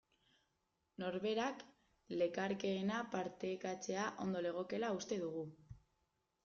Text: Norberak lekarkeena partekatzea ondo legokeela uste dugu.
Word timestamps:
Norberak 1.03 1.61
lekarkeena 2.23 3.03
partekatzea 3.17 4.09
ondo 4.27 4.43
legokeela 4.49 4.93
uste 5.03 5.23
dugu. 5.29 5.47